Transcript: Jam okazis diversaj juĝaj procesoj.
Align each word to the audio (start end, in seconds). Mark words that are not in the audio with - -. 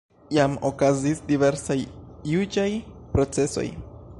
Jam 0.35 0.53
okazis 0.69 1.21
diversaj 1.27 1.77
juĝaj 2.33 2.67
procesoj. 3.15 3.69